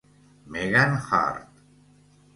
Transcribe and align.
Megan 0.47 0.97
Hart 0.97 1.45